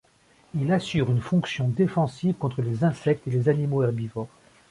[0.55, 4.29] Il assure une fonction défensive contre les insectes et les animaux herbivores.